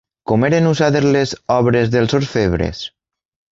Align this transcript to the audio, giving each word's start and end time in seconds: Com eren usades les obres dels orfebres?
Com 0.29 0.45
eren 0.47 0.69
usades 0.69 1.05
les 1.17 1.35
obres 1.57 1.93
dels 1.99 2.19
orfebres? 2.23 2.83